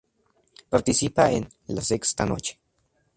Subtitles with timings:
[0.71, 2.59] Participa en "La Sexta Noche".